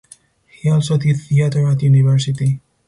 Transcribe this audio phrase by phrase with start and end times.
[0.47, 2.59] He also did theatre at University.